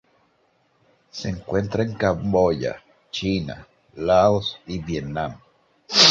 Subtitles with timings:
[1.11, 5.37] Se encuentra en Camboya, China, Laos y Vietnam.